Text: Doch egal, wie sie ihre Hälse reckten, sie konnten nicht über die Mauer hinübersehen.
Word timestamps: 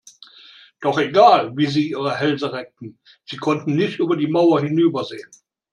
Doch 0.79 0.97
egal, 0.97 1.55
wie 1.55 1.67
sie 1.67 1.91
ihre 1.91 2.15
Hälse 2.15 2.51
reckten, 2.51 2.97
sie 3.25 3.37
konnten 3.37 3.75
nicht 3.75 3.99
über 3.99 4.17
die 4.17 4.25
Mauer 4.25 4.59
hinübersehen. 4.61 5.29